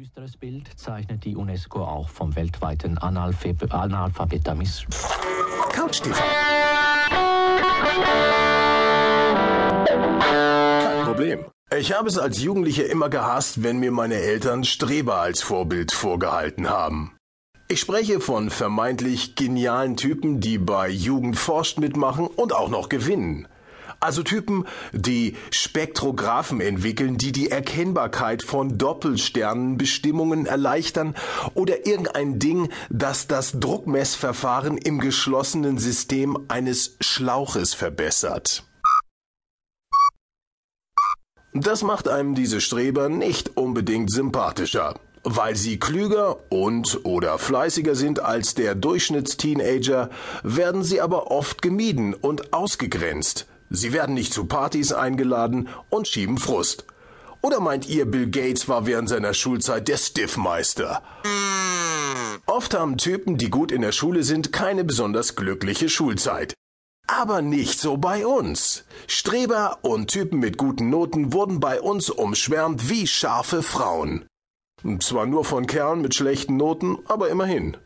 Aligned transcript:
düsteres 0.00 0.38
Bild 0.38 0.66
zeichnet 0.78 1.26
die 1.26 1.36
UNESCO 1.36 1.84
auch 1.84 2.08
vom 2.08 2.34
weltweiten 2.34 2.96
Analphab 2.96 3.70
Analphabetismus. 3.70 4.86
Couch 5.74 6.00
TV. 6.00 6.16
Kein 9.84 11.04
Problem. 11.04 11.44
Ich 11.78 11.92
habe 11.92 12.08
es 12.08 12.16
als 12.16 12.40
Jugendlicher 12.40 12.86
immer 12.86 13.10
gehasst, 13.10 13.62
wenn 13.62 13.78
mir 13.78 13.90
meine 13.90 14.14
Eltern 14.14 14.64
Streber 14.64 15.16
als 15.16 15.42
Vorbild 15.42 15.92
vorgehalten 15.92 16.70
haben. 16.70 17.14
Ich 17.68 17.80
spreche 17.80 18.20
von 18.20 18.48
vermeintlich 18.48 19.34
genialen 19.34 19.98
Typen, 19.98 20.40
die 20.40 20.56
bei 20.56 20.88
Jugend 20.88 21.36
forscht 21.36 21.78
mitmachen 21.78 22.26
und 22.26 22.54
auch 22.54 22.70
noch 22.70 22.88
gewinnen. 22.88 23.48
Also 24.00 24.22
Typen, 24.22 24.66
die 24.92 25.36
Spektrographen 25.50 26.62
entwickeln, 26.62 27.18
die 27.18 27.32
die 27.32 27.50
Erkennbarkeit 27.50 28.42
von 28.42 28.78
Doppelsternenbestimmungen 28.78 30.46
erleichtern 30.46 31.14
oder 31.52 31.86
irgendein 31.86 32.38
Ding, 32.38 32.70
das 32.88 33.26
das 33.26 33.60
Druckmessverfahren 33.60 34.78
im 34.78 35.00
geschlossenen 35.00 35.76
System 35.76 36.46
eines 36.48 36.96
Schlauches 37.02 37.74
verbessert. 37.74 38.64
Das 41.52 41.82
macht 41.82 42.08
einem 42.08 42.34
diese 42.34 42.62
Streber 42.62 43.10
nicht 43.10 43.56
unbedingt 43.58 44.10
sympathischer. 44.10 44.94
Weil 45.24 45.56
sie 45.56 45.78
klüger 45.78 46.38
und 46.48 47.04
oder 47.04 47.38
fleißiger 47.38 47.94
sind 47.94 48.20
als 48.20 48.54
der 48.54 48.74
Durchschnittsteenager, 48.74 50.08
werden 50.42 50.82
sie 50.82 51.02
aber 51.02 51.30
oft 51.30 51.60
gemieden 51.60 52.14
und 52.14 52.54
ausgegrenzt. 52.54 53.49
Sie 53.70 53.92
werden 53.92 54.14
nicht 54.14 54.32
zu 54.32 54.46
Partys 54.46 54.92
eingeladen 54.92 55.68
und 55.88 56.08
schieben 56.08 56.38
Frust. 56.38 56.84
Oder 57.40 57.60
meint 57.60 57.88
ihr, 57.88 58.04
Bill 58.04 58.28
Gates 58.28 58.68
war 58.68 58.84
während 58.84 59.08
seiner 59.08 59.32
Schulzeit 59.32 59.88
der 59.88 59.96
Stiffmeister? 59.96 61.02
Oft 62.46 62.74
haben 62.74 62.98
Typen, 62.98 63.38
die 63.38 63.48
gut 63.48 63.70
in 63.70 63.80
der 63.80 63.92
Schule 63.92 64.24
sind, 64.24 64.52
keine 64.52 64.84
besonders 64.84 65.36
glückliche 65.36 65.88
Schulzeit. 65.88 66.54
Aber 67.06 67.42
nicht 67.42 67.80
so 67.80 67.96
bei 67.96 68.26
uns. 68.26 68.84
Streber 69.06 69.78
und 69.82 70.08
Typen 70.08 70.40
mit 70.40 70.58
guten 70.58 70.90
Noten 70.90 71.32
wurden 71.32 71.60
bei 71.60 71.80
uns 71.80 72.10
umschwärmt 72.10 72.90
wie 72.90 73.06
scharfe 73.06 73.62
Frauen. 73.62 74.26
Zwar 75.00 75.26
nur 75.26 75.44
von 75.44 75.66
Kerlen 75.66 76.02
mit 76.02 76.14
schlechten 76.14 76.56
Noten, 76.56 76.98
aber 77.06 77.28
immerhin. 77.28 77.76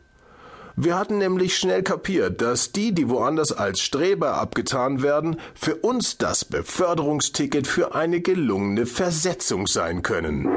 Wir 0.77 0.99
hatten 0.99 1.19
nämlich 1.19 1.57
schnell 1.57 1.83
kapiert, 1.83 2.41
dass 2.41 2.73
die, 2.73 2.91
die 2.91 3.07
woanders 3.07 3.53
als 3.53 3.79
Streber 3.79 4.33
abgetan 4.33 5.01
werden, 5.01 5.39
für 5.53 5.77
uns 5.77 6.17
das 6.17 6.43
Beförderungsticket 6.43 7.65
für 7.65 7.95
eine 7.95 8.19
gelungene 8.19 8.85
Versetzung 8.85 9.67
sein 9.67 10.01
können. 10.01 10.49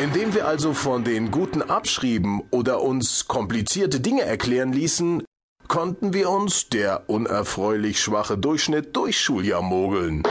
Indem 0.00 0.34
wir 0.34 0.46
also 0.46 0.72
von 0.72 1.02
den 1.02 1.32
Guten 1.32 1.62
abschrieben 1.62 2.42
oder 2.52 2.80
uns 2.80 3.26
komplizierte 3.26 3.98
Dinge 3.98 4.22
erklären 4.22 4.72
ließen, 4.72 5.24
konnten 5.66 6.12
wir 6.12 6.30
uns, 6.30 6.68
der 6.68 7.10
unerfreulich 7.10 8.00
schwache 8.00 8.38
Durchschnitt, 8.38 8.94
durch 8.94 9.20
Schuljahr 9.20 9.62
mogeln. 9.62 10.22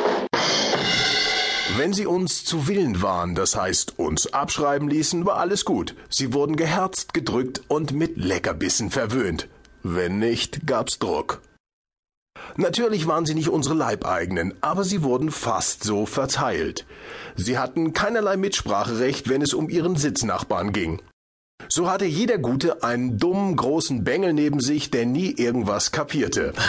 Wenn 1.78 1.94
sie 1.94 2.08
uns 2.08 2.44
zu 2.44 2.68
Willen 2.68 3.04
waren, 3.04 3.36
das 3.36 3.56
heißt 3.56 4.00
uns 4.00 4.34
abschreiben 4.34 4.90
ließen, 4.90 5.28
war 5.28 5.38
alles 5.38 5.64
gut. 5.64 5.94
Sie 6.10 6.34
wurden 6.34 6.56
geherzt, 6.56 7.14
gedrückt 7.14 7.62
und 7.68 7.92
mit 7.92 8.18
Leckerbissen 8.18 8.90
verwöhnt. 8.90 9.48
Wenn 9.84 10.18
nicht, 10.18 10.66
gab's 10.66 10.98
Druck. 10.98 11.40
Natürlich 12.56 13.06
waren 13.06 13.28
sie 13.28 13.36
nicht 13.36 13.50
unsere 13.50 13.76
Leibeigenen, 13.76 14.56
aber 14.60 14.84
sie 14.84 15.04
wurden 15.04 15.30
fast 15.30 15.84
so 15.84 16.08
verteilt. 16.08 16.88
Sie 17.36 17.60
hatten 17.60 17.94
keinerlei 17.94 18.38
Mitspracherecht, 18.38 19.30
wenn 19.30 19.44
es 19.44 19.54
um 19.54 19.70
ihren 19.70 19.98
Sitznachbarn 19.98 20.74
ging. 20.74 21.04
So 21.70 21.90
hatte 21.90 22.06
jeder 22.06 22.38
Gute 22.38 22.84
einen 22.84 23.18
dummen, 23.18 23.56
großen 23.56 24.04
Bengel 24.04 24.34
neben 24.34 24.60
sich, 24.60 24.90
der 24.90 25.06
nie 25.06 25.32
irgendwas 25.32 25.92
kapierte. 25.92 26.54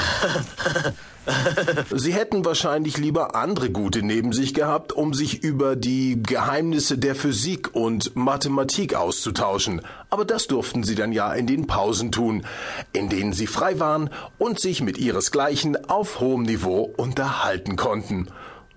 Sie 1.95 2.15
hätten 2.15 2.45
wahrscheinlich 2.45 2.97
lieber 2.97 3.35
andere 3.35 3.71
Gute 3.71 4.03
neben 4.03 4.33
sich 4.33 4.55
gehabt, 4.55 4.93
um 4.93 5.13
sich 5.13 5.43
über 5.43 5.77
die 5.77 6.23
Geheimnisse 6.23 6.97
der 6.99 7.15
Physik 7.15 7.75
und 7.75 8.17
Mathematik 8.17 8.95
auszutauschen. 8.95 9.83
Aber 10.11 10.25
das 10.25 10.47
durften 10.47 10.85
sie 10.85 10.95
dann 10.95 11.13
ja 11.13 11.33
in 11.33 11.47
den 11.47 11.67
Pausen 11.67 12.13
tun, 12.13 12.47
in 12.93 13.09
denen 13.09 13.33
sie 13.35 13.47
frei 13.47 13.79
waren 13.79 14.11
und 14.39 14.59
sich 14.59 14.83
mit 14.83 14.99
ihresgleichen 14.99 15.89
auf 15.89 16.21
hohem 16.21 16.45
Niveau 16.45 16.83
unterhalten 16.97 17.77
konnten. 17.77 18.29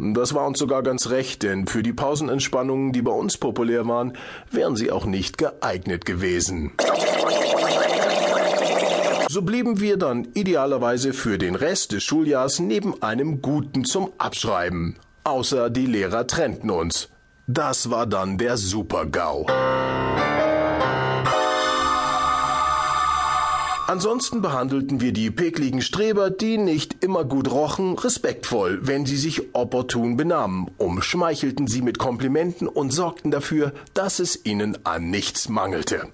Das 0.02 0.34
war 0.34 0.48
uns 0.48 0.58
sogar 0.58 0.82
ganz 0.82 1.10
recht, 1.10 1.44
denn 1.44 1.68
für 1.68 1.84
die 1.84 1.94
Pausenentspannungen, 1.94 2.92
die 2.92 3.04
bei 3.04 3.12
uns 3.12 3.38
populär 3.38 3.88
waren, 3.88 4.14
wären 4.50 4.76
sie 4.76 4.92
auch 4.92 5.06
nicht 5.06 5.38
geeignet 5.38 6.06
gewesen. 6.06 6.72
So 9.30 9.44
blieben 9.44 9.80
wir 9.80 9.98
dann 9.98 10.28
idealerweise 10.34 11.14
für 11.14 11.38
den 11.38 11.56
Rest 11.56 11.92
des 11.92 12.04
Schuljahrs 12.04 12.60
neben 12.60 13.02
einem 13.02 13.42
Guten 13.42 13.86
zum 13.86 14.12
Abschreiben. 14.18 14.98
Außer 15.24 15.70
die 15.70 15.86
Lehrer 15.86 16.26
trennten 16.26 16.72
uns. 16.72 17.10
Das 17.48 17.90
war 17.90 18.08
dann 18.08 18.38
der 18.38 18.58
Super-GAU. 18.58 19.46
Ansonsten 23.92 24.42
behandelten 24.42 25.02
wir 25.02 25.12
die 25.12 25.32
pekligen 25.32 25.82
Streber, 25.82 26.30
die 26.30 26.58
nicht 26.58 27.04
immer 27.04 27.26
gut 27.26 27.52
rochen, 27.52 27.98
respektvoll, 27.98 28.80
wenn 28.84 29.06
sie 29.06 29.18
sich 29.18 29.54
opportun 29.54 30.16
benahmen, 30.16 30.72
umschmeichelten 30.78 31.68
sie 31.68 31.82
mit 31.82 32.00
Komplimenten 32.00 32.70
und 32.70 32.92
sorgten 32.92 33.32
dafür, 33.32 33.74
dass 33.94 34.20
es 34.20 34.46
ihnen 34.46 34.78
an 34.86 35.10
nichts 35.10 35.50
mangelte. 35.50 36.08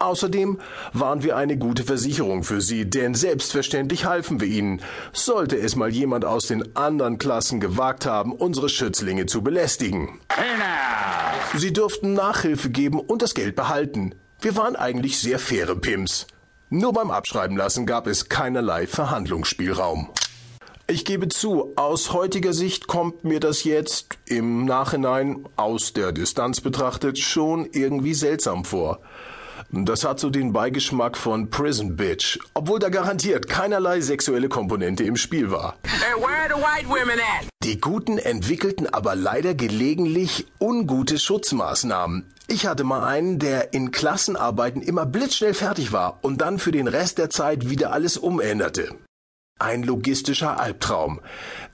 Außerdem 0.00 0.58
waren 0.92 1.22
wir 1.22 1.36
eine 1.36 1.56
gute 1.56 1.84
Versicherung 1.84 2.42
für 2.42 2.60
sie, 2.60 2.90
denn 2.90 3.14
selbstverständlich 3.14 4.06
halfen 4.06 4.40
wir 4.40 4.48
ihnen, 4.48 4.82
sollte 5.12 5.56
es 5.56 5.76
mal 5.76 5.90
jemand 5.90 6.24
aus 6.24 6.48
den 6.48 6.74
anderen 6.74 7.18
Klassen 7.18 7.60
gewagt 7.60 8.06
haben, 8.06 8.32
unsere 8.32 8.68
Schützlinge 8.68 9.26
zu 9.26 9.42
belästigen. 9.42 10.18
Sie 11.54 11.72
durften 11.72 12.12
Nachhilfe 12.12 12.70
geben 12.70 12.98
und 12.98 13.22
das 13.22 13.34
Geld 13.34 13.54
behalten. 13.54 14.16
Wir 14.40 14.56
waren 14.56 14.74
eigentlich 14.74 15.20
sehr 15.20 15.38
faire 15.38 15.76
Pimps. 15.76 16.26
Nur 16.72 16.92
beim 16.92 17.10
Abschreiben 17.10 17.56
lassen 17.56 17.84
gab 17.84 18.06
es 18.06 18.28
keinerlei 18.28 18.86
Verhandlungsspielraum. 18.86 20.08
Ich 20.86 21.04
gebe 21.04 21.26
zu, 21.26 21.72
aus 21.74 22.12
heutiger 22.12 22.52
Sicht 22.52 22.86
kommt 22.86 23.24
mir 23.24 23.40
das 23.40 23.64
jetzt 23.64 24.18
im 24.26 24.66
Nachhinein 24.66 25.48
aus 25.56 25.94
der 25.94 26.12
Distanz 26.12 26.60
betrachtet 26.60 27.18
schon 27.18 27.68
irgendwie 27.72 28.14
seltsam 28.14 28.64
vor. 28.64 29.00
Das 29.72 30.04
hat 30.04 30.20
so 30.20 30.30
den 30.30 30.52
Beigeschmack 30.52 31.16
von 31.16 31.50
Prison 31.50 31.96
Bitch, 31.96 32.38
obwohl 32.54 32.78
da 32.78 32.88
garantiert 32.88 33.48
keinerlei 33.48 34.00
sexuelle 34.00 34.48
Komponente 34.48 35.02
im 35.02 35.16
Spiel 35.16 35.50
war. 35.50 35.76
Die 37.64 37.80
Guten 37.80 38.18
entwickelten 38.18 38.86
aber 38.86 39.16
leider 39.16 39.54
gelegentlich 39.54 40.46
ungute 40.60 41.18
Schutzmaßnahmen. 41.18 42.32
Ich 42.52 42.66
hatte 42.66 42.82
mal 42.82 43.04
einen, 43.04 43.38
der 43.38 43.74
in 43.74 43.92
Klassenarbeiten 43.92 44.82
immer 44.82 45.06
blitzschnell 45.06 45.54
fertig 45.54 45.92
war 45.92 46.18
und 46.22 46.40
dann 46.40 46.58
für 46.58 46.72
den 46.72 46.88
Rest 46.88 47.18
der 47.18 47.30
Zeit 47.30 47.70
wieder 47.70 47.92
alles 47.92 48.16
umänderte. 48.16 48.96
Ein 49.60 49.84
logistischer 49.84 50.58
Albtraum, 50.58 51.20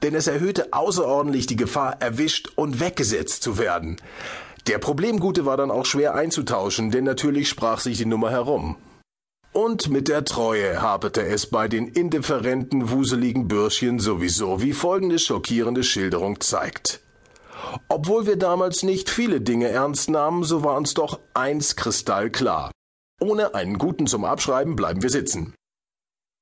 denn 0.02 0.14
es 0.14 0.26
erhöhte 0.26 0.74
außerordentlich 0.74 1.46
die 1.46 1.56
Gefahr, 1.56 2.02
erwischt 2.02 2.50
und 2.56 2.78
weggesetzt 2.78 3.42
zu 3.42 3.56
werden. 3.56 3.96
Der 4.66 4.76
Problemgute 4.76 5.46
war 5.46 5.56
dann 5.56 5.70
auch 5.70 5.86
schwer 5.86 6.14
einzutauschen, 6.14 6.90
denn 6.90 7.04
natürlich 7.04 7.48
sprach 7.48 7.80
sich 7.80 7.96
die 7.96 8.04
Nummer 8.04 8.30
herum. 8.30 8.76
Und 9.52 9.88
mit 9.88 10.08
der 10.08 10.26
Treue 10.26 10.82
haperte 10.82 11.24
es 11.24 11.46
bei 11.46 11.68
den 11.68 11.88
indifferenten, 11.88 12.90
wuseligen 12.90 13.48
Bürschchen 13.48 13.98
sowieso, 13.98 14.60
wie 14.60 14.74
folgende 14.74 15.18
schockierende 15.18 15.84
Schilderung 15.84 16.42
zeigt. 16.42 17.00
Obwohl 17.88 18.26
wir 18.26 18.36
damals 18.36 18.82
nicht 18.82 19.10
viele 19.10 19.40
Dinge 19.40 19.68
ernst 19.68 20.10
nahmen, 20.10 20.44
so 20.44 20.64
war 20.64 20.76
uns 20.76 20.94
doch 20.94 21.20
eins 21.34 21.76
kristallklar. 21.76 22.70
Ohne 23.20 23.54
einen 23.54 23.78
Guten 23.78 24.06
zum 24.06 24.24
Abschreiben 24.24 24.76
bleiben 24.76 25.02
wir 25.02 25.10
sitzen. 25.10 25.54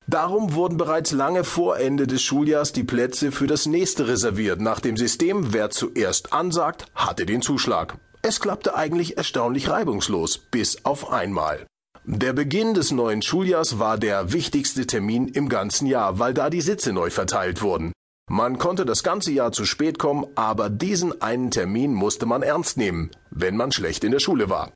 Darum 0.07 0.55
wurden 0.55 0.77
bereits 0.77 1.13
lange 1.13 1.45
vor 1.45 1.79
Ende 1.79 2.07
des 2.07 2.21
Schuljahrs 2.21 2.73
die 2.73 2.85
Plätze 2.85 3.33
für 3.33 3.47
das 3.47 3.65
nächste 3.65 4.07
reserviert, 4.07 4.61
nach 4.61 4.81
dem 4.81 4.97
System, 4.97 5.55
wer 5.55 5.71
zuerst 5.71 6.33
ansagt, 6.33 6.87
hatte 6.95 7.25
den 7.25 7.41
Zuschlag. 7.41 7.99
Es 8.21 8.41
klappte 8.41 8.75
eigentlich 8.75 9.17
erstaunlich 9.17 9.71
reibungslos, 9.71 10.39
bis 10.39 10.85
auf 10.85 11.11
einmal. 11.11 11.67
Der 12.05 12.35
Beginn 12.35 12.75
des 12.75 12.91
neuen 12.91 13.23
Schuljahrs 13.23 13.79
war 13.79 13.97
der 13.97 14.35
wichtigste 14.35 14.87
Termin 14.87 15.29
im 15.29 15.49
ganzen 15.49 15.87
Jahr, 15.87 16.19
weil 16.19 16.35
da 16.35 16.51
die 16.51 16.61
Sitze 16.61 16.93
neu 16.93 17.09
verteilt 17.09 17.63
wurden. 17.63 17.94
Man 18.31 18.59
konnte 18.59 18.87
das 18.87 19.03
ganze 19.03 19.33
Jahr 19.33 19.53
zu 19.53 19.67
spät 19.67 19.99
kommen, 19.99 20.27
aber 20.35 20.71
diesen 20.71 21.21
einen 21.21 21.51
Termin 21.51 21.93
musste 21.93 22.25
man 22.25 22.43
ernst 22.43 22.79
nehmen, 22.79 23.11
wenn 23.31 23.57
man 23.57 23.71
schlecht 23.71 24.03
in 24.03 24.13
der 24.13 24.19
Schule 24.19 24.49
war. 24.49 24.73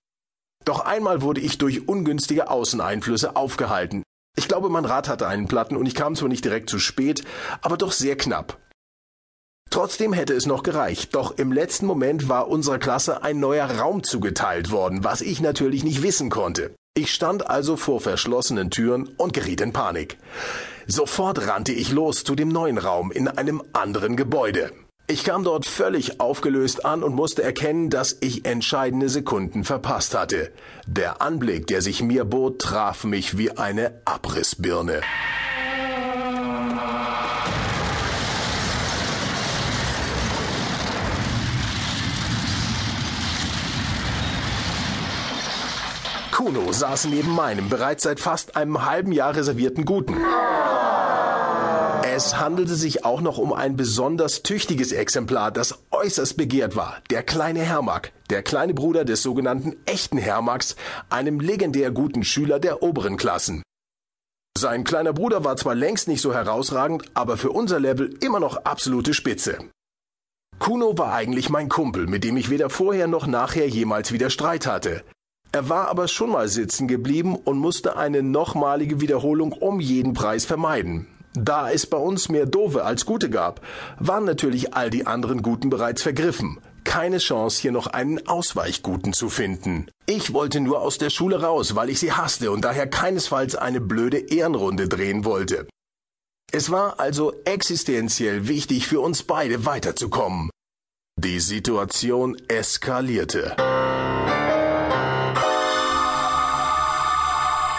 Doch 0.66 0.80
einmal 0.80 1.22
wurde 1.22 1.40
ich 1.40 1.56
durch 1.56 1.88
ungünstige 1.88 2.50
Außeneinflüsse 2.50 3.36
aufgehalten. 3.36 4.02
Ich 4.36 4.48
glaube, 4.48 4.68
mein 4.68 4.84
Rad 4.84 5.08
hatte 5.08 5.26
einen 5.26 5.48
Platten 5.48 5.76
und 5.76 5.86
ich 5.86 5.94
kam 5.94 6.14
zwar 6.14 6.28
nicht 6.28 6.44
direkt 6.44 6.68
zu 6.68 6.78
spät, 6.78 7.24
aber 7.62 7.78
doch 7.78 7.92
sehr 7.92 8.16
knapp. 8.16 8.58
Trotzdem 9.70 10.12
hätte 10.12 10.34
es 10.34 10.46
noch 10.46 10.62
gereicht, 10.62 11.14
doch 11.14 11.36
im 11.38 11.50
letzten 11.50 11.86
Moment 11.86 12.28
war 12.28 12.48
unserer 12.48 12.78
Klasse 12.78 13.22
ein 13.22 13.40
neuer 13.40 13.66
Raum 13.78 14.02
zugeteilt 14.02 14.70
worden, 14.70 15.04
was 15.04 15.20
ich 15.22 15.40
natürlich 15.40 15.84
nicht 15.84 16.02
wissen 16.02 16.30
konnte. 16.30 16.74
Ich 16.94 17.12
stand 17.12 17.48
also 17.48 17.76
vor 17.76 18.00
verschlossenen 18.00 18.70
Türen 18.70 19.08
und 19.16 19.32
geriet 19.32 19.60
in 19.60 19.72
Panik. 19.72 20.18
Sofort 20.90 21.46
rannte 21.46 21.72
ich 21.72 21.92
los 21.92 22.24
zu 22.24 22.34
dem 22.34 22.48
neuen 22.48 22.78
Raum 22.78 23.12
in 23.12 23.28
einem 23.28 23.62
anderen 23.74 24.16
Gebäude. 24.16 24.72
Ich 25.06 25.22
kam 25.22 25.44
dort 25.44 25.66
völlig 25.66 26.18
aufgelöst 26.18 26.86
an 26.86 27.02
und 27.02 27.14
musste 27.14 27.42
erkennen, 27.42 27.90
dass 27.90 28.16
ich 28.22 28.46
entscheidende 28.46 29.10
Sekunden 29.10 29.64
verpasst 29.64 30.14
hatte. 30.14 30.50
Der 30.86 31.20
Anblick, 31.20 31.66
der 31.66 31.82
sich 31.82 32.02
mir 32.02 32.24
bot, 32.24 32.60
traf 32.60 33.04
mich 33.04 33.36
wie 33.36 33.50
eine 33.50 34.00
Abrissbirne. 34.06 35.02
Kuno 46.32 46.72
saß 46.72 47.06
neben 47.06 47.34
meinem 47.34 47.68
bereits 47.68 48.04
seit 48.04 48.20
fast 48.20 48.56
einem 48.56 48.86
halben 48.86 49.12
Jahr 49.12 49.36
reservierten 49.36 49.84
Guten. 49.84 50.16
Es 52.18 52.36
handelte 52.36 52.74
sich 52.74 53.04
auch 53.04 53.20
noch 53.20 53.38
um 53.38 53.52
ein 53.52 53.76
besonders 53.76 54.42
tüchtiges 54.42 54.90
Exemplar, 54.90 55.52
das 55.52 55.78
äußerst 55.92 56.36
begehrt 56.36 56.74
war. 56.74 57.00
Der 57.10 57.22
kleine 57.22 57.60
Hermag, 57.60 58.08
der 58.28 58.42
kleine 58.42 58.74
Bruder 58.74 59.04
des 59.04 59.22
sogenannten 59.22 59.76
echten 59.86 60.18
Hermags, 60.18 60.74
einem 61.10 61.38
legendär 61.38 61.92
guten 61.92 62.24
Schüler 62.24 62.58
der 62.58 62.82
oberen 62.82 63.18
Klassen. 63.18 63.62
Sein 64.58 64.82
kleiner 64.82 65.12
Bruder 65.12 65.44
war 65.44 65.56
zwar 65.56 65.76
längst 65.76 66.08
nicht 66.08 66.20
so 66.20 66.34
herausragend, 66.34 67.04
aber 67.14 67.36
für 67.36 67.50
unser 67.50 67.78
Level 67.78 68.12
immer 68.20 68.40
noch 68.40 68.64
absolute 68.64 69.14
Spitze. 69.14 69.70
Kuno 70.58 70.98
war 70.98 71.12
eigentlich 71.12 71.50
mein 71.50 71.68
Kumpel, 71.68 72.08
mit 72.08 72.24
dem 72.24 72.36
ich 72.36 72.50
weder 72.50 72.68
vorher 72.68 73.06
noch 73.06 73.28
nachher 73.28 73.68
jemals 73.68 74.10
wieder 74.10 74.30
Streit 74.30 74.66
hatte. 74.66 75.04
Er 75.52 75.68
war 75.68 75.86
aber 75.86 76.08
schon 76.08 76.30
mal 76.30 76.48
sitzen 76.48 76.88
geblieben 76.88 77.36
und 77.36 77.58
musste 77.58 77.96
eine 77.96 78.24
nochmalige 78.24 79.00
Wiederholung 79.00 79.52
um 79.52 79.78
jeden 79.78 80.14
Preis 80.14 80.44
vermeiden. 80.44 81.06
Da 81.44 81.70
es 81.70 81.86
bei 81.86 81.98
uns 81.98 82.28
mehr 82.28 82.46
Dove 82.46 82.84
als 82.84 83.06
Gute 83.06 83.30
gab, 83.30 83.60
waren 83.98 84.24
natürlich 84.24 84.74
all 84.74 84.90
die 84.90 85.06
anderen 85.06 85.42
Guten 85.42 85.70
bereits 85.70 86.02
vergriffen. 86.02 86.60
Keine 86.84 87.18
Chance, 87.18 87.60
hier 87.60 87.70
noch 87.70 87.86
einen 87.86 88.26
Ausweichguten 88.26 89.12
zu 89.12 89.28
finden. 89.28 89.88
Ich 90.06 90.32
wollte 90.32 90.60
nur 90.60 90.80
aus 90.80 90.98
der 90.98 91.10
Schule 91.10 91.42
raus, 91.42 91.76
weil 91.76 91.90
ich 91.90 92.00
sie 92.00 92.12
hasste 92.12 92.50
und 92.50 92.64
daher 92.64 92.88
keinesfalls 92.88 93.54
eine 93.54 93.80
blöde 93.80 94.18
Ehrenrunde 94.18 94.88
drehen 94.88 95.24
wollte. 95.24 95.68
Es 96.50 96.70
war 96.70 96.98
also 96.98 97.34
existenziell 97.44 98.48
wichtig 98.48 98.88
für 98.88 99.00
uns 99.00 99.22
beide 99.22 99.64
weiterzukommen. 99.66 100.50
Die 101.20 101.40
Situation 101.40 102.36
eskalierte. 102.48 103.54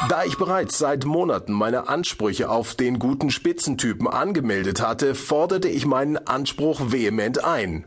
Da 0.10 0.24
ich 0.24 0.38
bereits 0.38 0.80
seit 0.80 1.06
Monaten 1.06 1.54
meine 1.54 1.88
Ansprüche 1.88 2.50
auf 2.50 2.74
den 2.74 2.98
guten 2.98 3.30
Spitzentypen 3.30 4.08
angemeldet 4.08 4.82
hatte, 4.82 5.14
forderte 5.14 5.70
ich 5.70 5.86
meinen 5.86 6.18
Anspruch 6.18 6.92
vehement 6.92 7.44
ein. 7.44 7.86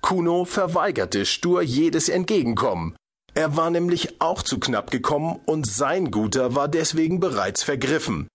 Kuno 0.00 0.44
verweigerte 0.44 1.26
stur 1.26 1.60
jedes 1.60 2.08
Entgegenkommen. 2.08 2.94
Er 3.34 3.56
war 3.56 3.70
nämlich 3.70 4.20
auch 4.20 4.44
zu 4.44 4.60
knapp 4.60 4.92
gekommen 4.92 5.40
und 5.46 5.66
sein 5.66 6.12
Guter 6.12 6.54
war 6.54 6.68
deswegen 6.68 7.18
bereits 7.18 7.64
vergriffen. 7.64 8.28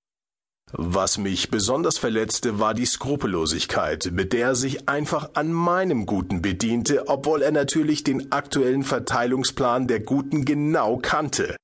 Was 0.73 1.17
mich 1.17 1.49
besonders 1.49 1.97
verletzte, 1.97 2.59
war 2.59 2.73
die 2.73 2.85
Skrupellosigkeit, 2.85 4.09
mit 4.11 4.33
der 4.33 4.47
er 4.47 4.55
sich 4.55 4.89
einfach 4.89 5.29
an 5.35 5.53
meinem 5.53 6.05
Guten 6.05 6.41
bediente, 6.41 7.07
obwohl 7.07 7.41
er 7.41 7.53
natürlich 7.53 8.03
den 8.03 8.33
aktuellen 8.33 8.83
Verteilungsplan 8.83 9.87
der 9.87 10.01
Guten 10.01 10.43
genau 10.43 10.97
kannte. 10.97 11.55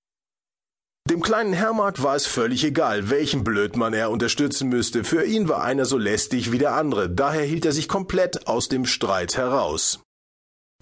Dem 1.09 1.21
kleinen 1.21 1.53
Hermark 1.53 2.03
war 2.03 2.15
es 2.15 2.27
völlig 2.27 2.63
egal, 2.63 3.09
welchen 3.09 3.43
Blödmann 3.43 3.95
er 3.95 4.11
unterstützen 4.11 4.69
müsste. 4.69 5.03
Für 5.03 5.25
ihn 5.25 5.49
war 5.49 5.63
einer 5.63 5.85
so 5.85 5.97
lästig 5.97 6.51
wie 6.51 6.59
der 6.59 6.75
andere, 6.75 7.09
daher 7.09 7.43
hielt 7.43 7.65
er 7.65 7.71
sich 7.71 7.87
komplett 7.87 8.45
aus 8.45 8.69
dem 8.69 8.85
Streit 8.85 9.35
heraus. 9.35 10.01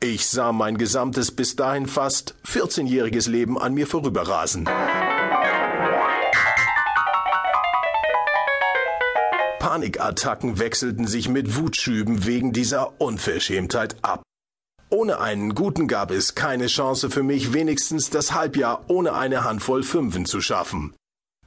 Ich 0.01 0.27
sah 0.27 0.51
mein 0.51 0.77
gesamtes 0.77 1.31
bis 1.31 1.55
dahin 1.55 1.87
fast 1.87 2.35
14-jähriges 2.45 3.29
Leben 3.29 3.57
an 3.57 3.73
mir 3.73 3.87
vorüberrasen. 3.87 4.65
Panikattacken 9.59 10.59
wechselten 10.59 11.07
sich 11.07 11.29
mit 11.29 11.55
Wutschüben 11.55 12.25
wegen 12.25 12.51
dieser 12.51 12.99
Unverschämtheit 12.99 13.95
ab. 14.01 14.23
Ohne 14.89 15.19
einen 15.19 15.53
guten 15.53 15.87
gab 15.87 16.11
es 16.11 16.33
keine 16.33 16.67
Chance 16.67 17.09
für 17.09 17.23
mich, 17.23 17.51
wenigstens 17.51 18.09
das 18.09 18.33
Halbjahr 18.33 18.85
ohne 18.87 19.13
eine 19.13 19.43
Handvoll 19.43 19.83
Fünfen 19.83 20.25
zu 20.25 20.39
schaffen. 20.39 20.93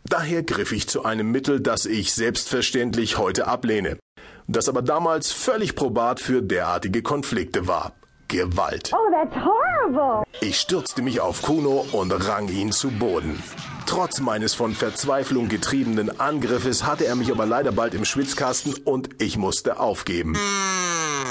Daher 0.04 0.42
griff 0.42 0.72
ich 0.72 0.88
zu 0.88 1.04
einem 1.04 1.30
Mittel, 1.30 1.60
das 1.60 1.86
ich 1.86 2.12
selbstverständlich 2.12 3.16
heute 3.16 3.46
ablehne, 3.46 3.98
das 4.46 4.68
aber 4.68 4.82
damals 4.82 5.32
völlig 5.32 5.74
probat 5.74 6.20
für 6.20 6.42
derartige 6.42 7.02
Konflikte 7.02 7.66
war. 7.66 7.92
Gewalt. 8.28 8.92
Oh, 8.92 9.10
that's 9.10 9.34
horrible. 9.34 10.22
Ich 10.40 10.60
stürzte 10.60 11.00
mich 11.00 11.20
auf 11.20 11.42
Kuno 11.42 11.86
und 11.92 12.12
rang 12.12 12.48
ihn 12.48 12.70
zu 12.72 12.90
Boden. 12.90 13.42
Trotz 13.86 14.20
meines 14.20 14.54
von 14.54 14.72
Verzweiflung 14.72 15.48
getriebenen 15.48 16.20
Angriffes 16.20 16.84
hatte 16.84 17.06
er 17.06 17.16
mich 17.16 17.32
aber 17.32 17.46
leider 17.46 17.72
bald 17.72 17.94
im 17.94 18.04
Schwitzkasten 18.04 18.74
und 18.84 19.08
ich 19.20 19.36
musste 19.36 19.80
aufgeben. 19.80 20.36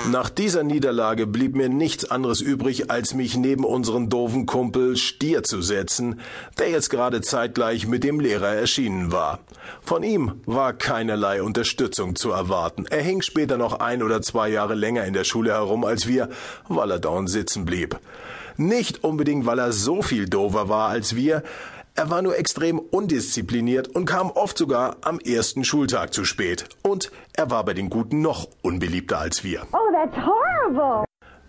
Nach 0.07 0.29
dieser 0.29 0.63
Niederlage 0.63 1.27
blieb 1.27 1.55
mir 1.55 1.69
nichts 1.69 2.09
anderes 2.09 2.41
übrig, 2.41 2.89
als 2.89 3.13
mich 3.13 3.37
neben 3.37 3.63
unseren 3.63 4.09
doofen 4.09 4.45
Kumpel 4.45 4.97
Stier 4.97 5.43
zu 5.43 5.61
setzen, 5.61 6.19
der 6.57 6.69
jetzt 6.69 6.89
gerade 6.89 7.21
zeitgleich 7.21 7.85
mit 7.85 8.03
dem 8.03 8.19
Lehrer 8.19 8.55
erschienen 8.55 9.11
war. 9.11 9.39
Von 9.81 10.01
ihm 10.01 10.41
war 10.45 10.73
keinerlei 10.73 11.43
Unterstützung 11.43 12.15
zu 12.15 12.31
erwarten. 12.31 12.85
Er 12.89 13.03
hing 13.03 13.21
später 13.21 13.57
noch 13.57 13.81
ein 13.81 14.01
oder 14.01 14.21
zwei 14.21 14.49
Jahre 14.49 14.73
länger 14.73 15.05
in 15.05 15.13
der 15.13 15.25
Schule 15.25 15.51
herum 15.51 15.83
als 15.83 16.07
wir, 16.07 16.29
weil 16.69 16.89
er 16.89 16.99
dauernd 16.99 17.29
sitzen 17.29 17.65
blieb. 17.65 17.99
Nicht 18.57 19.03
unbedingt, 19.03 19.45
weil 19.45 19.59
er 19.59 19.73
so 19.73 20.01
viel 20.01 20.27
dover 20.27 20.69
war 20.69 20.89
als 20.89 21.15
wir, 21.15 21.43
er 21.99 22.09
war 22.09 22.21
nur 22.21 22.37
extrem 22.37 22.79
undiszipliniert 22.79 23.89
und 23.89 24.05
kam 24.05 24.31
oft 24.31 24.57
sogar 24.57 24.95
am 25.01 25.19
ersten 25.19 25.65
Schultag 25.65 26.13
zu 26.13 26.23
spät. 26.23 26.63
Und 26.81 27.11
er 27.33 27.51
war 27.51 27.65
bei 27.65 27.73
den 27.73 27.89
Guten 27.89 28.21
noch 28.21 28.47
unbeliebter 28.61 29.19
als 29.19 29.43
wir. 29.43 29.67
Oh, 29.73 29.88
that's 29.99 30.17
horrible. 30.25 31.05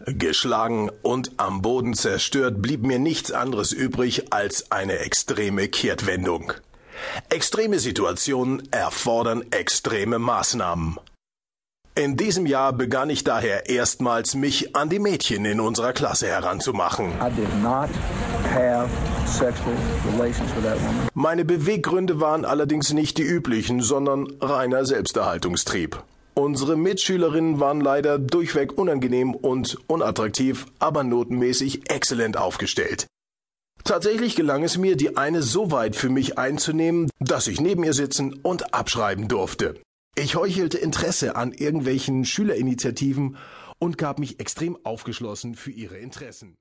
Geschlagen 0.06 0.90
und 1.02 1.32
am 1.36 1.62
Boden 1.62 1.94
zerstört 1.94 2.62
blieb 2.62 2.82
mir 2.82 2.98
nichts 2.98 3.32
anderes 3.32 3.72
übrig 3.72 4.32
als 4.32 4.72
eine 4.72 4.98
extreme 5.00 5.68
Kehrtwendung. 5.68 6.52
Extreme 7.28 7.78
Situationen 7.78 8.62
erfordern 8.72 9.44
extreme 9.50 10.18
Maßnahmen. 10.18 10.98
In 11.94 12.16
diesem 12.16 12.46
Jahr 12.46 12.72
begann 12.72 13.10
ich 13.10 13.24
daher 13.24 13.68
erstmals, 13.68 14.34
mich 14.34 14.74
an 14.74 14.88
die 14.88 15.00
Mädchen 15.00 15.44
in 15.44 15.60
unserer 15.60 15.92
Klasse 15.92 16.28
heranzumachen. 16.28 17.12
Meine 21.14 21.44
Beweggründe 21.44 22.20
waren 22.20 22.44
allerdings 22.44 22.92
nicht 22.92 23.18
die 23.18 23.22
üblichen, 23.22 23.82
sondern 23.82 24.28
reiner 24.40 24.84
Selbsterhaltungstrieb. 24.86 26.02
Unsere 26.40 26.74
Mitschülerinnen 26.74 27.60
waren 27.60 27.82
leider 27.82 28.18
durchweg 28.18 28.78
unangenehm 28.78 29.34
und 29.34 29.76
unattraktiv, 29.88 30.64
aber 30.78 31.04
notenmäßig 31.04 31.90
exzellent 31.90 32.38
aufgestellt. 32.38 33.06
Tatsächlich 33.84 34.36
gelang 34.36 34.64
es 34.64 34.78
mir, 34.78 34.96
die 34.96 35.18
eine 35.18 35.42
so 35.42 35.70
weit 35.70 35.96
für 35.96 36.08
mich 36.08 36.38
einzunehmen, 36.38 37.10
dass 37.18 37.46
ich 37.46 37.60
neben 37.60 37.84
ihr 37.84 37.92
sitzen 37.92 38.40
und 38.42 38.72
abschreiben 38.72 39.28
durfte. 39.28 39.82
Ich 40.16 40.34
heuchelte 40.34 40.78
Interesse 40.78 41.36
an 41.36 41.52
irgendwelchen 41.52 42.24
Schülerinitiativen 42.24 43.36
und 43.78 43.98
gab 43.98 44.18
mich 44.18 44.40
extrem 44.40 44.78
aufgeschlossen 44.82 45.54
für 45.54 45.70
ihre 45.70 45.98
Interessen. 45.98 46.54